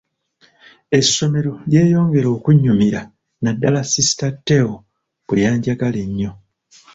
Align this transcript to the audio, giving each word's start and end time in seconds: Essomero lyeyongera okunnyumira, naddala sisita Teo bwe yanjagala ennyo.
Essomero 0.99 1.51
lyeyongera 1.69 2.27
okunnyumira, 2.35 3.01
naddala 3.41 3.79
sisita 3.91 4.27
Teo 4.47 4.73
bwe 5.27 5.41
yanjagala 5.45 5.97
ennyo. 6.05 6.31